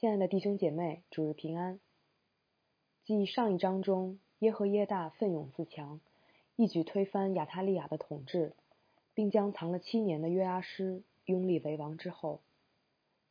[0.00, 1.80] 亲爱的弟兄姐妹，主日平安。
[3.02, 6.00] 继上一章中耶和耶大奋勇自强，
[6.54, 8.54] 一举推翻亚他利亚的统治，
[9.12, 12.40] 并将藏了七年的约阿施拥立为王之后，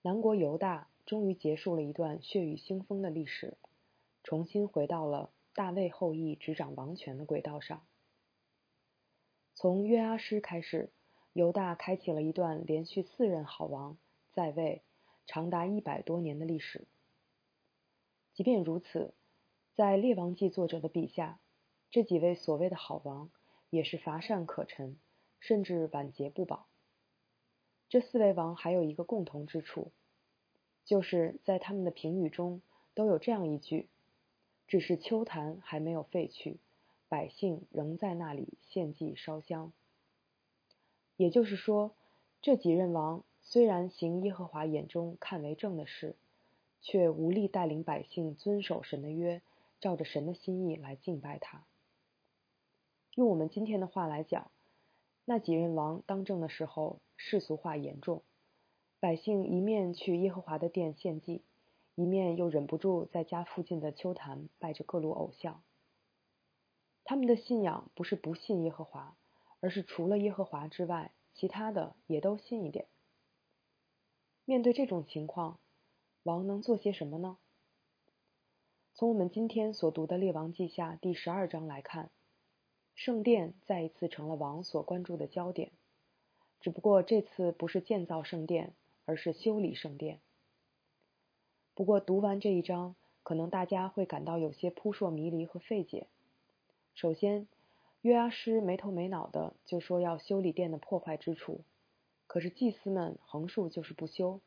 [0.01, 3.55] 南国犹大终于结束了一段血雨腥风的历史，
[4.21, 7.81] 重新回到了大卫后裔执掌王权的轨道上。
[9.55, 10.89] 从约阿施开始，
[11.31, 13.97] 犹大开启了一段连续四任好王
[14.33, 14.81] 在位。
[15.27, 16.87] 长达一百多年的历史。
[18.33, 19.13] 即便如此，
[19.75, 21.39] 在《列王记》作者的笔下，
[21.91, 23.29] 这几位所谓的好王
[23.69, 24.97] 也是乏善可陈，
[25.39, 26.67] 甚至晚节不保。
[27.89, 29.91] 这四位王还有一个共同之处，
[30.85, 32.61] 就是在他们的评语中
[32.93, 33.89] 都有这样一句
[34.67, 36.57] ：“只是秋坛还没有废去，
[37.09, 39.73] 百姓仍在那里献祭烧香。”
[41.17, 41.95] 也就是说，
[42.41, 43.23] 这几任王。
[43.49, 46.17] 虽然行耶和华眼中看为正的事，
[46.81, 49.41] 却无力带领百姓遵守神的约，
[49.79, 51.63] 照着神的心意来敬拜他。
[53.15, 54.51] 用我们今天的话来讲，
[55.23, 58.21] 那几任王当政的时候，世俗化严重，
[58.99, 61.41] 百姓一面去耶和华的殿献祭，
[61.95, 65.63] 一面又忍不住在家附近的秋坛拜着各路偶像。
[67.05, 69.15] 他们的信仰不是不信耶和华，
[69.61, 72.87] 而是除了耶和华之外，其他的也都信一点。
[74.49, 75.59] 面对这种情况，
[76.23, 77.37] 王能做些什么呢？
[78.93, 82.09] 从我们今天所读的《列王记下》第十二章来看，
[82.95, 85.73] 圣殿再一次成了王所关注的焦点。
[86.61, 88.71] 只不过这次不是建造圣殿，
[89.03, 90.21] 而是修理圣殿。
[91.75, 96.07] 不过读完这一章，可能大家会感到有些扑朔迷离和费解。
[96.95, 97.49] 首先，
[98.01, 101.59] 约阿施没头没脑的就说要修理殿的破坏之处。
[102.27, 104.41] 可是祭司们横竖就是不修。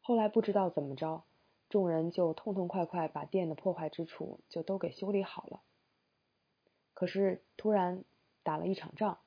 [0.00, 1.24] 后来不知道怎么着，
[1.68, 5.60] 众人就痛痛快快把殿的破坏之处就都给修理好了。
[6.94, 8.04] 可是突然
[8.42, 9.18] 打了一场仗，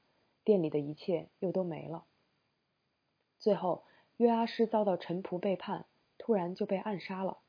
[0.43, 2.05] 殿里的一切又都没了。
[3.39, 3.83] 最后
[4.17, 5.85] 约阿施遭到臣仆背叛，
[6.17, 7.39] 突然就被暗杀了。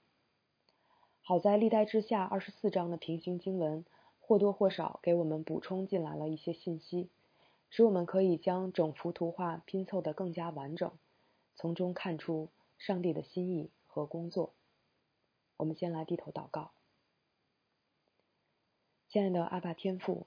[1.21, 3.85] 好在历代之下二十四章的平行经文
[4.21, 7.11] 或多或少给我们补充进来了一些信息。
[7.75, 10.93] 使我们可以将整幅图画拼凑得更加完整，
[11.57, 14.53] 从中看出上帝的心意和工作。
[15.57, 16.73] 我们先来低头祷告，
[19.09, 20.27] 亲爱的阿爸天父，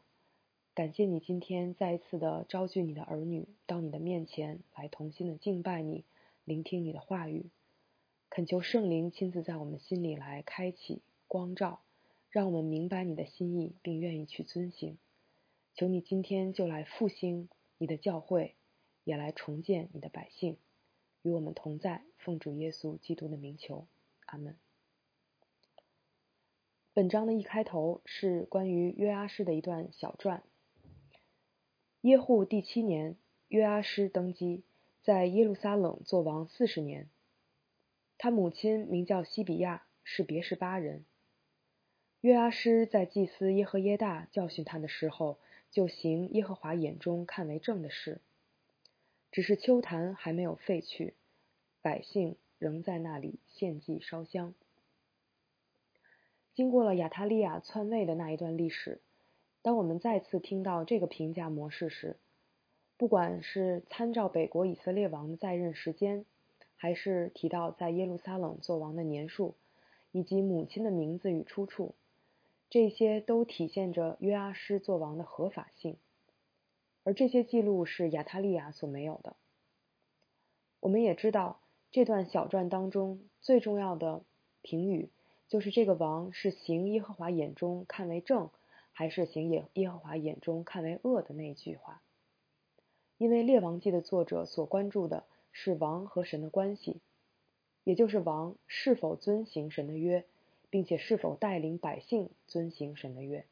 [0.73, 6.03] 感谢你今天再一次的招聚你的儿女到你的面前来同心的敬拜你，
[6.45, 7.51] 聆听你的话语，
[8.31, 11.83] 恳求圣灵亲自在我们心里来开启光照，
[12.31, 14.97] 让我们明白你的心意，并愿意去遵行。
[15.75, 18.56] 求你今天就来复兴你的教会，
[19.03, 20.56] 也来重建你的百姓，
[21.22, 22.02] 与我们同在。
[22.18, 23.86] 奉主耶稣基督的名求，
[24.25, 24.56] 阿门。
[26.94, 30.44] 本章的一开头是关于约阿施的一段小传。
[32.02, 33.18] 耶户第七年，
[33.50, 34.63] 约阿施登基，
[35.03, 37.09] 在耶路撒冷做王四十年。
[38.18, 41.03] 他母亲名叫西比亚，是别是巴人。
[42.22, 45.38] 约阿施在祭司耶和耶大教训他的时候。
[45.75, 48.22] 就行耶和华眼中看为正的事，
[49.30, 51.16] 只是秋坛还没有废去，
[51.81, 54.53] 百姓仍在那里献祭烧香。
[56.53, 59.02] 经过了亚他利亚篡位的那一段历史，
[59.62, 62.16] 当我们再次听到这个评价模式时，
[62.96, 66.24] 不管是参照北国以色列王的在任时间，
[66.78, 69.56] 还是提到在耶路撒冷做王的年数，
[70.13, 71.96] 以及母亲的名字与出处。
[72.69, 75.97] 这些都体现着约阿施做王的合法性，
[77.03, 79.35] 而这些记录是亚他利亚所没有的。
[80.79, 81.61] 我们也知道，
[81.91, 84.23] 这段小传当中最重要的
[84.61, 85.09] 评语
[85.47, 88.49] 就是这个王是行耶和华眼中看为正，
[88.91, 92.01] 还是行耶耶和华眼中看为恶的那一句话。
[93.17, 96.99] 因为列王记的作者所关注的是王和神的关系，
[97.85, 100.25] 也就是王是否遵行神的约。
[100.69, 103.45] 并且是否带领百姓遵行神的约？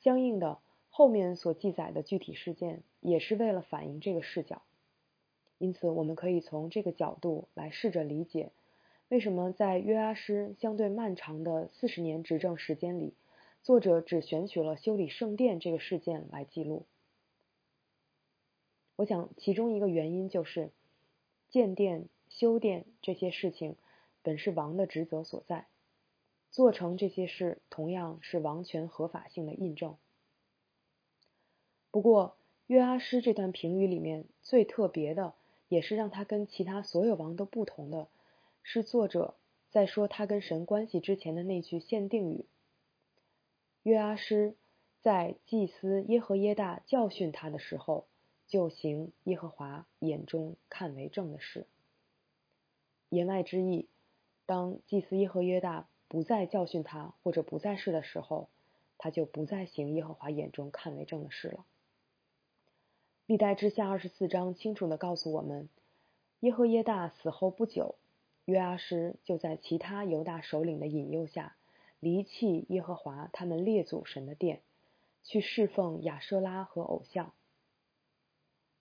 [0.00, 0.58] 相应的，
[0.90, 4.62] 后面所记载的具体事件也是为了反映这个视角。
[5.58, 8.52] 因此，我们可以从这个角度来试着理解，
[9.08, 13.14] 为什么在约阿施相对漫长的四十年执政时间里，
[13.62, 16.86] 作者只选取了修理圣殿这个事件来记录。
[18.96, 20.70] 我想，其中一个原因就是
[21.48, 23.76] 建殿、修殿这些事情。
[24.24, 25.68] 本是王的职责所在，
[26.50, 29.96] 做成这些事同样是王权合法性的印证。
[31.92, 32.36] 不过，
[32.66, 35.34] 约阿施这段评语里面最特别的，
[35.68, 38.08] 也是让他跟其他所有王都不同的，
[38.62, 39.34] 是作者
[39.70, 42.46] 在说他跟神关系之前的那句限定语。
[43.82, 44.56] 约阿施
[45.02, 48.06] 在祭司耶和耶大教训他的时候，
[48.46, 51.66] 就行耶和华眼中看为正的事。
[53.10, 53.86] 言外之意，
[54.46, 58.48] 当祭司耶和耶大不再教训他或者不在世的时候，
[58.98, 61.64] 他就不再行耶和华眼中看为正的事了。
[63.26, 65.68] 历代之下二十四章清楚地告诉我们，
[66.40, 67.94] 耶和耶大死后不久，
[68.44, 71.56] 约阿施就在其他犹大首领的引诱下。
[72.00, 74.60] 离弃耶和华他们列祖神的殿，
[75.22, 77.32] 去侍奉亚舍拉和偶像。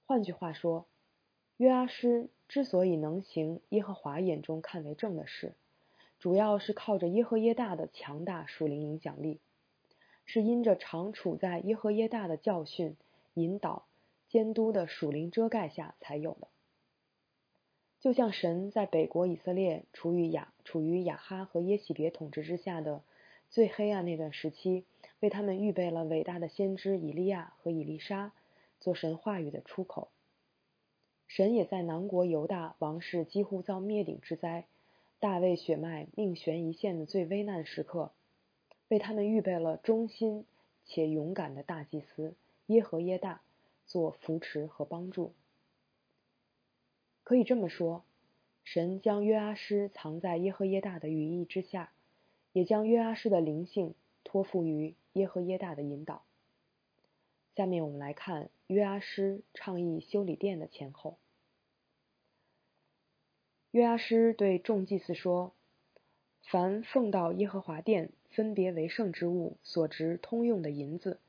[0.05, 0.85] 换句话说，
[1.57, 5.53] 约阿施之所以能行耶和华眼中看为正的事，
[6.19, 9.39] 主要是靠着耶和耶大的强大属灵影响力，
[10.25, 12.95] 是因着常处在耶和耶大的教训、
[13.33, 13.85] 引导、
[14.29, 16.47] 监督的属灵遮盖下才有的。
[17.99, 23.01] 就像神在北国以色列处于亚处于亚哈和耶喜别统治之下的。
[23.49, 24.83] 最黑暗那段时期，
[25.19, 28.33] 为他们预备了伟大的先知以利亚和以利沙，
[28.79, 30.09] 做神话语的出口。
[31.35, 34.67] 神也在南国犹大王室几乎遭灭顶之灾，
[35.19, 38.11] 大卫血脉命悬一线的最危难时刻，
[38.87, 40.45] 为他们预备了忠心
[40.85, 42.35] 且勇敢的大祭司
[42.67, 43.41] 耶和耶大，
[43.87, 45.33] 做扶持和帮助。
[47.23, 48.03] 可以这么说，
[48.63, 51.91] 神将约阿施藏在耶和耶大的羽翼之下。
[52.51, 56.21] 也将约阿施的灵性托付于耶和耶大的引导。
[57.55, 61.17] 下面我们来看约阿施倡议修理殿的前后。
[63.71, 65.53] 约阿施对众祭司说
[66.41, 71.19] ：“凡奉到耶和华殿分别为圣之物所值通用的银子，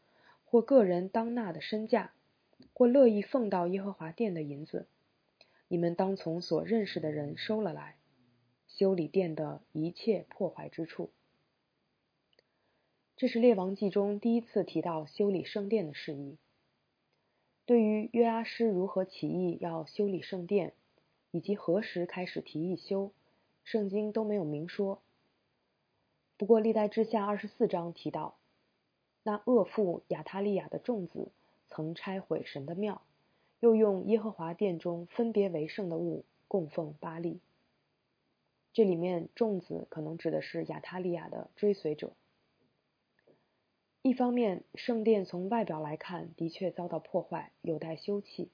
[0.45, 2.13] 或个人当纳的身价，
[2.73, 4.87] 或乐意奉到耶和华殿的银子，
[5.69, 7.97] 你们当从所认识的人收了来。”
[8.67, 11.11] 修理殿的一切破坏之处，
[13.17, 16.37] 这是列王记中第一次提到修理圣殿的事宜。
[17.65, 20.73] 对于约阿施如何起义要修理圣殿，
[21.31, 23.13] 以及何时开始提议修，
[23.63, 25.01] 圣经都没有明说。
[26.37, 28.35] 不过历代之下二十四章提到，
[29.23, 31.31] 那恶妇亚他利亚的众子
[31.69, 33.01] 曾拆毁神的庙，
[33.61, 37.39] 又用耶和华殿中分别为圣的物供奉巴利。
[38.73, 42.13] 这里面众子可能指的是亚他利亚的追随者。
[44.07, 48.49] 一方面，圣殿从外表来看的确遭到破坏，有待修葺，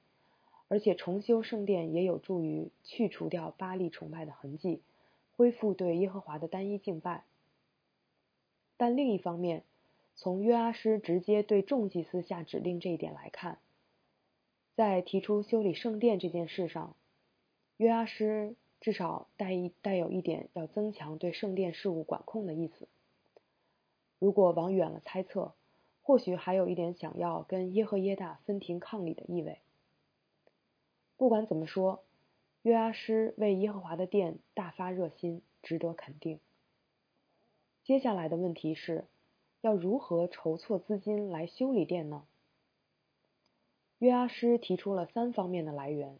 [0.69, 4.81] 而且重修圣殿也有助于去除掉巴利崇拜的痕迹，
[5.37, 7.25] 恢复对耶和华的单一敬拜。
[8.76, 9.64] 但另一方面，
[10.14, 13.58] 从约阿施直接对众祭司下指令这一点来看，
[14.76, 16.94] 在提出修理圣殿这件事上，
[17.76, 18.55] 约阿施。
[18.81, 22.88] 至少带一带有一点要增强对圣殿事务管控的意思。
[24.20, 25.55] 如果往远了猜测，
[26.02, 29.58] 或许还有一点想要跟耶和耶大分庭抗礼的意味。
[31.17, 32.05] 不管怎么说，
[32.62, 36.38] 约阿施为耶和华的殿大发热心，值得肯定。
[37.82, 39.06] 接下来的问题是，
[39.62, 42.25] 要如何筹措资金来修理殿呢？
[43.99, 46.19] 约阿施提出了三方面的来源。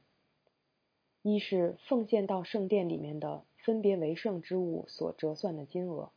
[1.23, 6.11] 一是奉献到圣殿里面的分别为圣之物所折算的金额，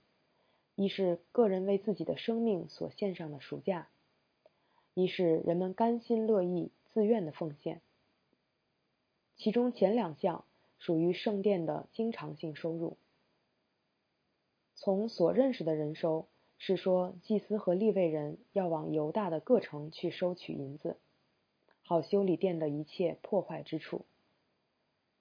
[0.76, 3.90] 一是个人为自己的生命所献上的赎价，
[4.96, 7.82] 一是人们甘心乐意自愿的奉献。
[9.36, 10.46] 其中前两项
[10.80, 12.98] 属于圣殿的经常性收入。
[14.76, 16.28] 从所认识的人收，
[16.58, 20.98] 是说祭司和立位人要往犹大的各城去收取银子，
[21.84, 24.06] 好修理殿的一切破坏之处。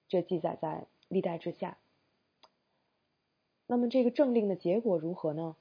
[0.09, 1.77] 这记载在历代之下。
[3.73, 5.57] 那么这个政令的结果如何呢？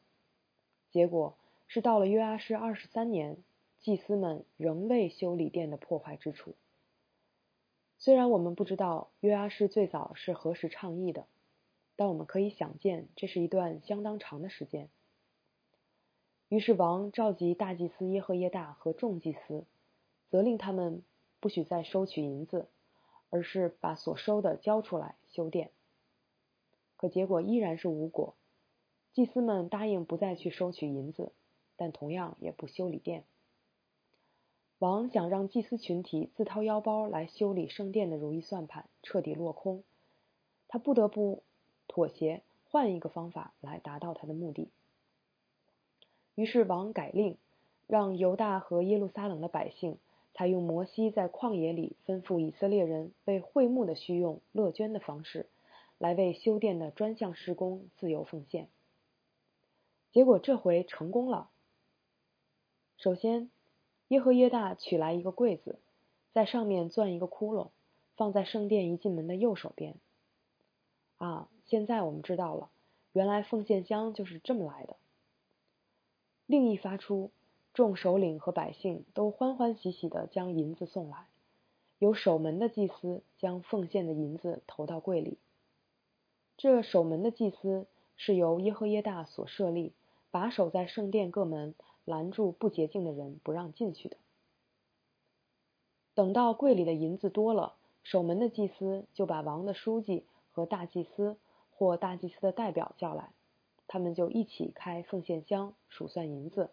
[0.92, 1.38] 结果
[1.70, 3.38] 是到了约阿施二十三年，
[3.80, 6.56] 祭司们仍未修理殿的破坏之处。
[7.98, 11.26] 虽然我们不知道约阿施最早是何时倡议的，
[11.96, 14.90] 但我们可以想见，这是一段相当长的时间。
[16.50, 19.64] 于是王召集大祭司耶和耶大和众祭司，
[20.30, 21.02] 责令他们
[21.40, 22.68] 不许再收取银子。
[23.30, 25.72] 而是把所收的交出来修殿，
[27.02, 28.36] 可结果依然是无果。
[29.12, 31.32] 祭司们答应不再去收取银子，
[31.76, 33.24] 但同样也不修理殿。
[34.78, 39.84] 王想让祭司群体自掏腰包来修理圣殿的如意算盘彻底落空，
[40.68, 41.42] 他不得不
[41.88, 44.70] 妥协，换一个方法来达到他的目的。
[46.36, 47.36] 于是王改令，
[47.88, 49.98] 让犹大和耶路撒冷的百姓。
[50.34, 55.48] 采用摩西在旷野里吩咐以色列人为会幕的需用乐捐的方式，
[56.02, 58.70] 来为修殿的专项施工自由奉献。
[60.12, 61.52] 结果这回成功了。
[62.98, 63.52] 首先，
[64.08, 65.78] 耶和耶大取来一个柜子，
[66.34, 67.70] 在上面钻一个窟窿，
[68.16, 69.96] 放在圣殿一进门的右手边。
[71.18, 72.72] 啊，现在我们知道了，
[73.14, 74.96] 原来奉献箱就是这么来的。
[76.48, 77.30] 另一发出，
[77.76, 81.28] 众首领和百姓都欢欢喜喜地将银子送来，
[82.00, 85.38] 由守门的祭司将奉献的银子投到柜里。
[86.62, 89.94] 这守门的祭司是由耶和耶大所设立，
[90.30, 91.74] 把守在圣殿各门。
[92.06, 94.18] 拦住不洁净的人，不让进去的。
[96.14, 101.38] 等到柜里的银子多了，守门的祭司就把王的书记和大祭司
[101.72, 103.32] 或大祭司的代表叫来，
[103.88, 106.70] 他们就一起开奉献箱数算银子，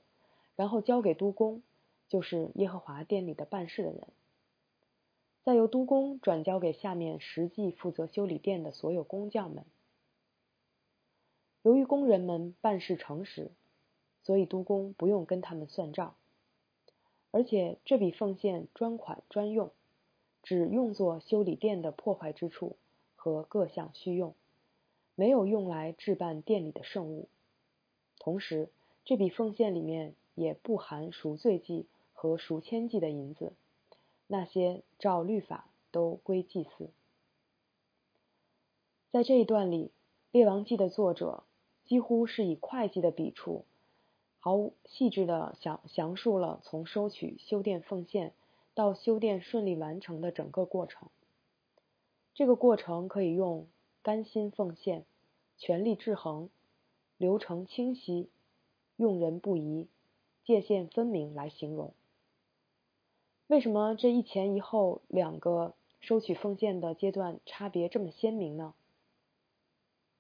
[0.55, 1.63] 然后交给督工，
[2.09, 4.09] 就是耶和华殿里的办事的人，
[5.45, 9.65] 再由督工转交给下面实际负责修理殿的所有工匠们。
[11.69, 13.51] 由于工人们办事诚实。
[14.25, 16.15] 所以督工不用跟他们算账，
[17.31, 19.71] 而且这笔奉献专款专用，
[20.43, 22.77] 只用作修理殿的破坏之处
[23.17, 24.35] 和各项需用，
[25.15, 27.29] 没有用来置办殿里的圣物。
[28.19, 28.69] 同时，
[29.07, 33.55] 这笔奉献里面也不含赎罪祭和赎愆祭的银子，
[34.27, 36.91] 那些照律法都归祭祀。
[39.11, 39.87] 在这一段里，
[40.33, 41.45] 《列王记》的作者
[41.89, 43.65] 几乎是以会计的笔触。
[44.41, 48.33] 毫无细致的详详述了从收取修电奉献
[48.73, 51.09] 到修电顺利完成的整个过程。
[52.35, 53.67] 这个过程可以用
[54.01, 55.05] 甘心奉献、
[55.57, 56.51] 全力制衡、
[57.17, 58.29] 流程清晰、
[58.97, 59.89] 用人不疑、
[60.45, 61.93] 界限分明来形容。
[63.49, 68.75] 为什么这一前一后两个收取奉献的阶段差别这么鲜明呢？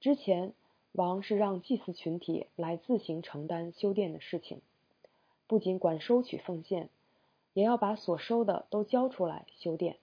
[0.01, 0.55] 之前。
[0.93, 4.61] 王是让祭祀群体来自行承担修殿的事情，
[5.47, 6.89] 不仅管收取奉献，
[7.53, 9.99] 也要把所收的都交出来修殿。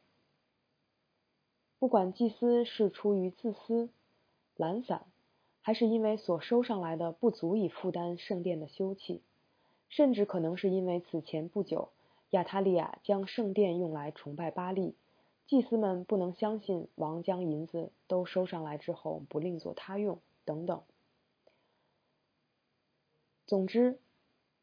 [1.80, 3.90] 不管祭司是出于自私、
[4.56, 5.06] 懒散，
[5.62, 9.20] 还是因为所收上来的不足以负担圣殿的修葺，
[9.90, 11.90] 甚至可能是因为此前不久
[12.30, 14.96] 亚他利亚将圣殿用来崇拜巴利，
[15.48, 20.20] 祭司们不能相信王将银子都收上来之后不另作他用。
[20.46, 20.82] 等等。
[23.46, 24.00] 总之，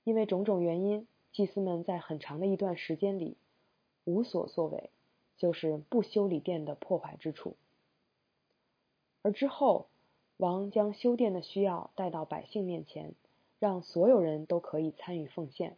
[0.04, 3.36] 因为种种原因，祭司们在很长的一段时间里
[4.04, 4.90] 无所作为，
[5.36, 7.56] 就是不修理殿的破坏之处。
[9.22, 9.86] 而之后，
[10.36, 13.14] 王将修殿的需要带到百姓面前，
[13.60, 15.76] 让所有人都可以参与奉献，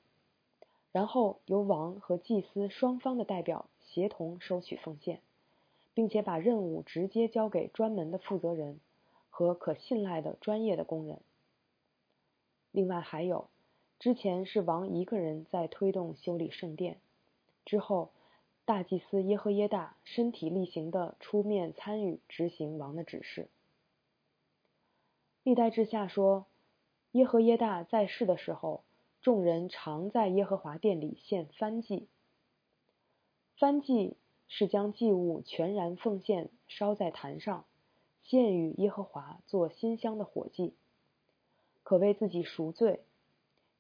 [0.92, 5.20] 然后由王和祭司双方的代表协同收取奉献，
[5.92, 8.80] 并且把任务直接交给专门的负责人。
[9.36, 11.20] 和可信赖的专业的工人。
[12.70, 13.50] 另外还有，
[13.98, 17.00] 之前是王一个人在推动修理圣殿，
[17.64, 18.12] 之后
[18.64, 23.48] 大祭司耶和耶大身体力行的出面参与执行王的指示。
[25.42, 26.46] 历代志下说，
[27.10, 28.84] 耶和耶大在世的时候，
[29.20, 32.06] 众人常在耶和华殿里献燔祭。
[33.58, 37.64] 燔祭是将祭物全然奉献，烧在坛上。
[38.24, 40.72] 献与耶和华做馨香的火祭，
[41.82, 43.00] 可为自己赎罪，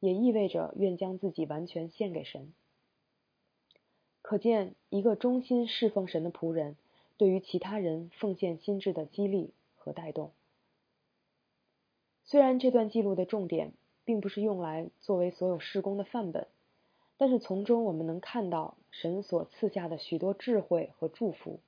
[0.00, 2.52] 也意味着愿将自己完全献给神。
[4.20, 6.76] 可见一个忠心侍奉神的仆人，
[7.16, 10.30] 对于其他人奉献心智的激励和带动。
[12.24, 13.72] 虽然这段记录的重点
[14.04, 16.46] 并不是用来作为所有施工的范本，
[17.16, 21.60] 但是从中我们能看到神所赐下的许多智慧和祝福。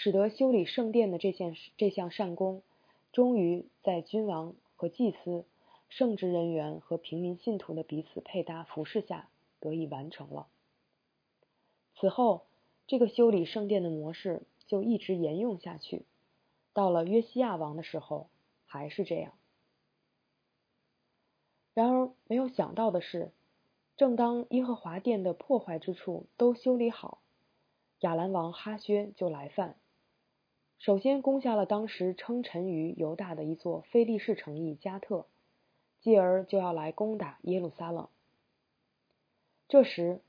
[0.00, 2.62] 使得修理圣殿的这件这项善功，
[3.10, 5.44] 终于在君王和祭司、
[5.88, 9.28] 圣职人员和平民信徒的彼此配搭服饰下
[9.58, 10.46] 得以完成了。
[11.96, 12.46] 此后，
[12.86, 16.06] 这个修理圣殿的模式就一直沿用下去，
[16.72, 18.28] 到了约西亚王的时候
[18.66, 19.32] 还是这样。
[21.74, 23.32] 然而，没有想到的是，
[23.96, 27.20] 正当耶和华殿的破坏之处都修理好。
[27.98, 29.74] 亚兰王哈薛就来犯，
[30.78, 35.26] 首先攻下了当时称臣于犹大的一座非利士城邑加特，
[36.00, 38.08] 继而就要来攻打耶路撒冷。
[39.68, 40.20] 这时，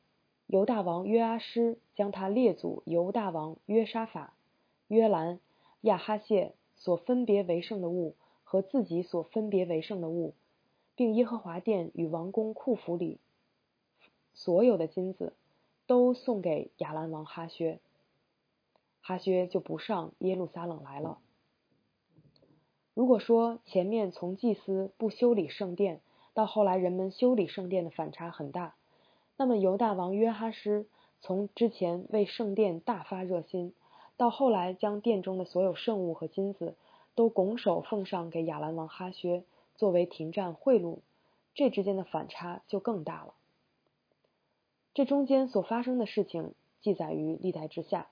[0.48, 4.34] 犹大王约阿施将他列祖犹大王约沙法、
[4.88, 5.39] 约兰、
[5.82, 10.34] 亚哈谢所分别为圣的物和自己所分别为圣的物，
[10.96, 13.20] 并耶和华殿与王宫库府里
[14.34, 15.34] 所有的金子。
[15.86, 17.79] 都送给亚兰王哈薛，
[19.01, 21.20] 哈薛就不上耶路撒冷来了。
[22.94, 26.01] 如果说前面从祭司不修理圣殿，
[26.34, 28.75] 到后来人们修理圣殿的反差很大，
[29.38, 30.86] 那么犹大王约哈施
[31.22, 33.74] 从之前为圣殿大发热心，
[34.18, 36.75] 到后来将殿中的所有圣物和金子
[37.15, 39.44] 都拱手奉上给亚兰王哈薛
[39.75, 41.00] 作为停战贿赂，
[41.56, 43.34] 这之间的反差就更大了。
[44.94, 48.10] 这中间所发生的事情记载于历代之下。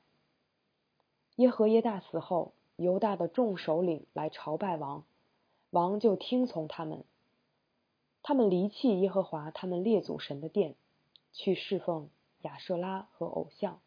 [1.37, 2.53] 耶和耶大死后。
[2.79, 5.03] 犹大的众首领来朝拜王，
[5.71, 7.03] 王就听从他们。
[8.21, 10.75] 他们离弃耶和华他们列祖神的殿，
[11.33, 12.11] 去侍奉
[12.43, 13.79] 亚舍拉和偶像。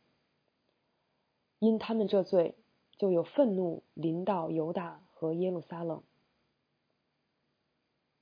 [1.61, 2.57] 因他们这罪，
[2.99, 6.03] 就有愤怒临到犹大和耶路撒冷。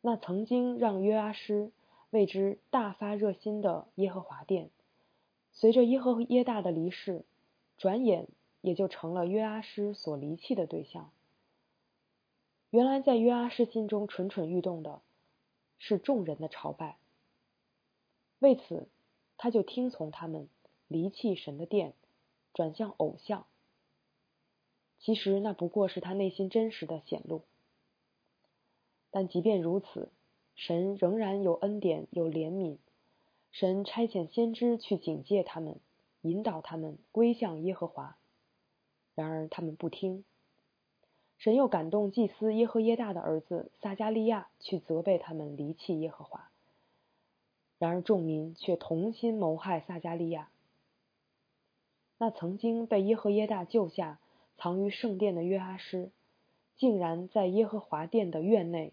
[0.02, 1.72] 那曾经让约阿施
[2.10, 4.68] 为之大发热心的耶和华殿，
[5.54, 7.24] 随着耶和耶大的离世，
[7.78, 8.28] 转眼。
[8.60, 11.10] 也就成了约阿施所离弃的对象。
[12.70, 15.00] 原来在约阿施心中蠢蠢欲动的
[15.78, 16.98] 是众人的朝拜，
[18.40, 18.88] 为此
[19.36, 20.48] 他就听从他们，
[20.86, 21.94] 离弃神的殿，
[22.52, 23.46] 转向偶像。
[24.98, 27.42] 其实那不过是他内心真实的显露。
[29.10, 30.10] 但即便如此，
[30.54, 32.76] 神仍然有恩典，有怜悯。
[33.50, 35.80] 神差遣先知去警戒他们，
[36.20, 38.18] 引导他们归向耶和华。
[39.18, 40.22] 然而他们不听，
[41.38, 46.48] 神又感动祭司耶和耶大的儿子撒加利亚去责备他们离弃耶和华。
[47.80, 50.50] 然而众民却同心谋害撒加利亚。
[52.16, 54.20] 那曾经被耶和耶大救下、
[54.56, 56.12] 藏于圣殿的约阿施，
[56.76, 58.92] 竟然在耶和华殿的院内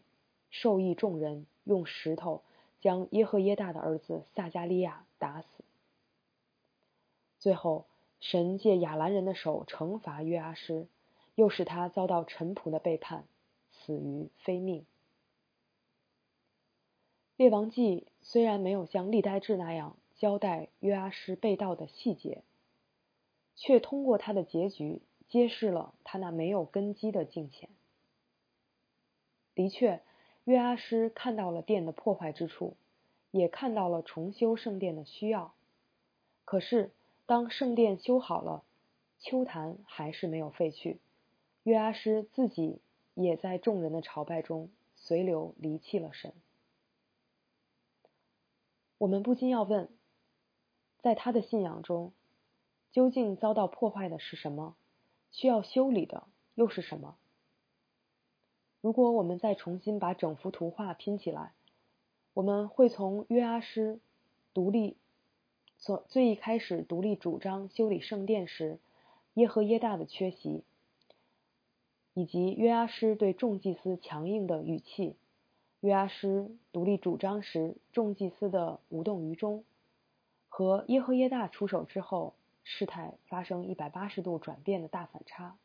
[0.49, 2.41] 受益众人用石头
[2.79, 5.47] 将耶和耶大的儿子撒加利亚打死。
[7.37, 7.85] 最后。
[8.27, 10.87] 神借亚兰人的手惩罚约阿施，
[11.35, 13.27] 又使他遭到臣仆的背叛，
[13.69, 14.83] 死于非命。
[17.35, 22.41] 列王记虽然没有像历代志那样交代约阿施被盗的细节，
[23.55, 27.69] 却通过他的结局揭示了他那没有根基的敬虔。
[29.53, 30.01] 的确，
[30.45, 32.75] 约阿施看到了殿的破坏之处，
[33.29, 35.53] 也看到了重修圣殿的需要，
[36.43, 36.89] 可是。
[37.27, 38.63] 当圣殿修好了，
[39.19, 40.99] 秋坛还是没有废去。
[41.63, 42.79] 约阿施自己
[43.15, 46.33] 也在众人的朝拜中随流离弃了神。
[48.99, 49.89] 我们不禁要问，
[50.99, 52.13] 在他的信仰中，
[52.91, 54.75] 究竟遭到破坏的是什么？
[55.31, 57.17] 需要修理的又是什么？
[58.81, 61.53] 如果我们再重新把整幅图画拼起来，
[62.35, 63.99] 我们会从约阿施
[64.53, 64.95] 独立。
[65.85, 68.79] 所最一开始独立主张修理圣殿时，
[69.35, 70.63] 耶和耶大的缺席，
[72.15, 75.15] 以及约阿施对众祭司强硬的语气，
[75.81, 79.63] 约阿施独立主张时众祭司的无动于衷，
[80.49, 85.55] 和耶和耶大出手之后事态发生一百八十度转变的大反差，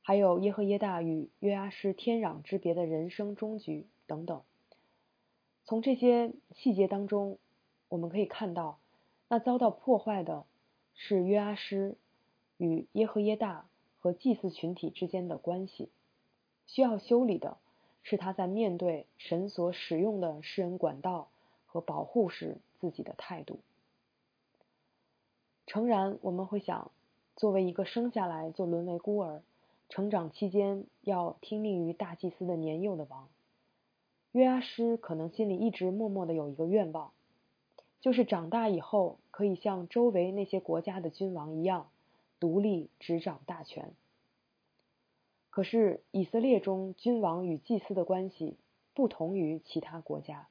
[0.00, 4.42] 还有耶和耶大与约阿施天壤之别的人生终局等等，
[5.66, 7.36] 从这些细节当中，
[7.90, 8.78] 我们可以看到。
[9.32, 10.44] 那遭到破坏的
[10.92, 11.96] 是约阿施
[12.58, 13.64] 与耶和耶大
[13.98, 15.88] 和祭祀群体之间的关系，
[16.66, 17.56] 需要修理的
[18.02, 21.30] 是他在面对神所使用的世人管道
[21.64, 23.60] 和保护时自己的态度。
[25.66, 26.90] 诚然，我们会想，
[27.34, 29.40] 作为一个生下来就沦为孤儿，
[29.88, 33.30] 成长期间要听命于大祭司的年幼的王，
[34.32, 37.12] 约阿施可能心里一直默默的有一个愿望。
[38.02, 41.90] 就是长大以后可以像周围那些国家的君王一样，
[42.38, 43.92] 独立执掌大权。
[45.50, 48.56] 可是以色列中君王与祭司的关系
[48.94, 50.48] 不同于其他国家，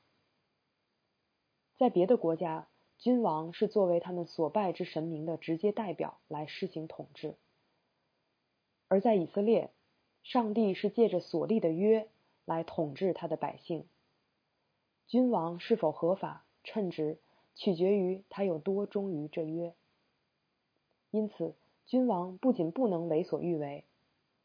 [1.78, 2.68] 在别的国家，
[2.98, 7.36] 君王是作为他们所拜之神明的直接代表来施行统治；
[8.88, 9.70] 而在以色列，
[10.24, 12.08] 上帝是借着所立的约
[12.46, 13.86] 来统治他的百姓。
[15.08, 17.20] 君王是否合法、称职？
[17.56, 19.74] 取决于他有多忠于这约。
[21.12, 23.84] 因此，君王不仅不能为所欲为，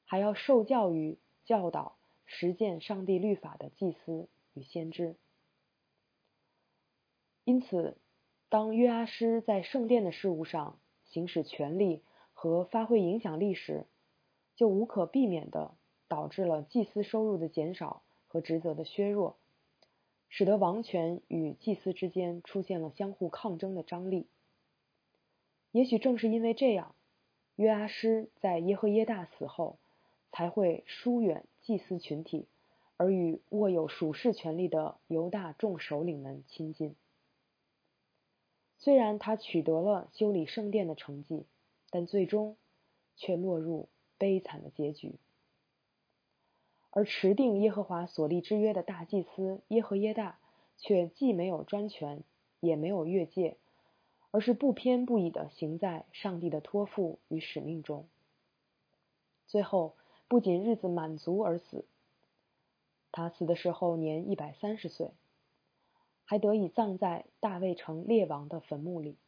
[0.04, 5.16] 还要受教育教导、实践上帝律法的祭司与先知。
[7.44, 7.96] 因此，
[8.48, 13.86] 当约阿施在圣殿的事务上行使权力和发挥影响力时，
[14.56, 15.74] 就无可避免的
[16.08, 19.36] 导致了祭司收入的减少和职责的削弱。
[20.28, 24.26] 使得王权与祭司之间出现了相互抗争的张力。
[25.72, 26.94] 也许正是因为这样，
[27.56, 29.78] 约阿施在耶和耶大死后，
[30.32, 32.46] 才会疏远祭司群体，
[32.96, 36.94] 而与握有属世权力的犹大众首领们亲近。
[38.78, 41.46] 虽然他取得了修理圣殿的成绩，
[41.90, 42.56] 但最终
[43.16, 45.14] 却落入悲惨的结局。
[46.96, 50.38] 而持定耶和华所立之约的大祭司耶和耶大，
[50.78, 52.22] 却既没有专权，
[52.60, 53.58] 也没有越界，
[54.30, 58.06] 而是不偏不倚的行在上帝的托付与使命中。
[59.46, 59.94] 最后，
[60.26, 61.84] 不仅日子满足而死，
[63.12, 65.10] 他死的时候年一百三十岁。
[66.24, 69.18] 还得以葬在大卫城列王的坟墓里，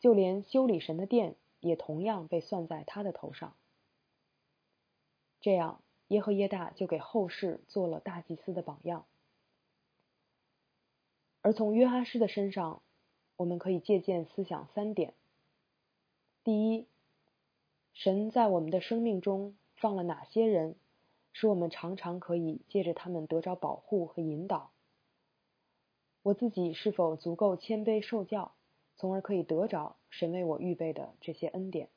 [0.00, 3.54] 就连修理神的殿也同样被算在他的头上。
[5.40, 9.06] 这样，耶和耶大就给后世做了大祭司的榜样。
[11.42, 12.82] 而从约哈斯的身上，
[13.36, 15.14] 我们可以借鉴思想三点：
[16.42, 16.86] 第一，
[17.94, 20.76] 神在我们的生命中放了哪些人，
[21.32, 24.70] 使我们常常可以借着他们得着保护和引导。
[26.22, 28.52] 我自己是否足够谦卑受教，
[28.96, 31.88] 从而可以得着神为我预备的这些恩典？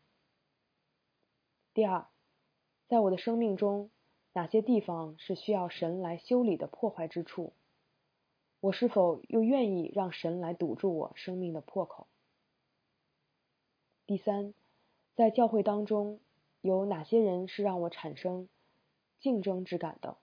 [1.73, 2.07] 第二，
[2.87, 3.89] 在我的生命中，
[4.39, 7.51] 哪些地方是需要神来修理的破坏之处？
[8.61, 12.07] 我是否又愿意让神来堵住我生命的破口？
[14.07, 14.53] 第三，
[15.13, 16.21] 在教会当中，
[16.61, 18.47] 有哪些人是让我产生
[19.19, 20.15] 竞争之感的？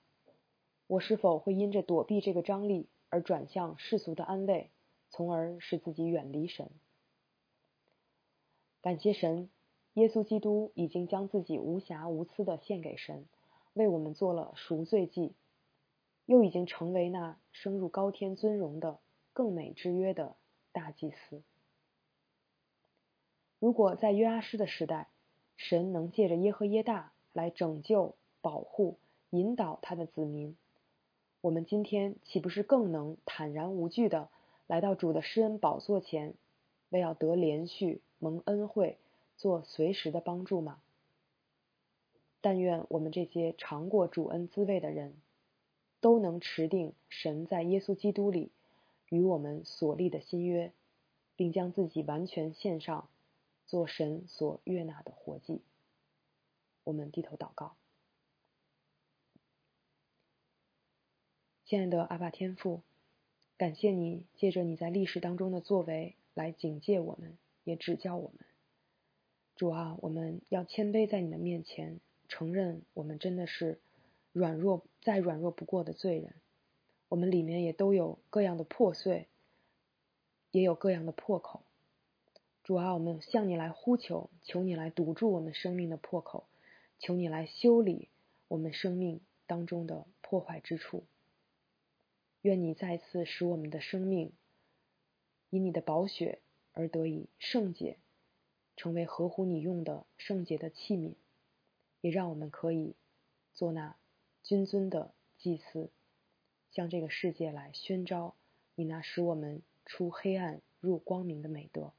[0.86, 2.88] 我是否会因着躲避这个张力？
[3.10, 4.70] 而转向世俗的安慰，
[5.10, 6.70] 从而使自己远离神。
[8.80, 9.50] 感谢神，
[9.92, 13.26] 耶稣基督已经将自己无瑕无疵的献给神，
[13.76, 15.34] 为我们做了赎罪祭，
[16.24, 18.98] 又已经成为那升入高天尊荣的
[19.34, 20.34] 更美之约的
[20.72, 21.42] 大祭司。
[23.58, 25.08] 如果在约阿施的时代，
[25.58, 28.96] 神能借着耶和耶大来拯救、保护、
[29.28, 30.56] 引导他的子民。
[31.42, 34.30] 我们今天岂不是更能坦然无惧的
[34.66, 36.34] 来到主的施恩宝座前，
[36.88, 38.96] 为要得连续蒙恩惠，
[39.36, 40.80] 做随时的帮助吗？
[42.46, 45.16] 但愿我们这些尝过主恩滋味的人，
[46.00, 48.52] 都能持定神在耶稣基督里
[49.08, 50.70] 与我们所立的新约，
[51.34, 53.08] 并将自己完全献上，
[53.66, 55.60] 做神所悦纳的活祭。
[56.84, 57.74] 我们低头祷告。
[61.64, 62.82] 亲爱的阿爸天父，
[63.56, 68.46] 感谢你借着你在历史当中的作为来警戒我们，也指教我们。
[69.56, 73.78] 主啊，我们要谦卑在你的面前，承认我们真的是
[74.32, 76.34] 软弱再软弱不过的罪人。
[77.08, 79.28] 我们里面也都有各样的破碎，
[80.50, 81.62] 也有各样的破口。
[82.64, 86.48] 主啊，我们向你来呼求，求你来堵住我们生命的破口，
[86.98, 88.08] 求你来修理
[88.48, 91.04] 我们生命当中的破坏之处。
[92.42, 94.32] 愿你再次使我们的生命
[95.50, 96.40] 以你的宝血
[96.72, 97.98] 而得以圣洁，
[98.76, 101.14] 成为合乎你用的圣洁的器皿，
[102.06, 102.94] 也让我们可以
[103.52, 103.96] 做那
[104.44, 105.90] 君尊的祭司，
[106.70, 108.36] 向这个世界来宣召
[108.76, 111.92] 你那使我们出黑暗入光明的美德。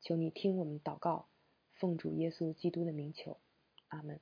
[0.00, 1.28] 求你听我们祷告，
[1.74, 3.38] 奉主耶稣基督的名求，
[3.86, 4.18] 阿门。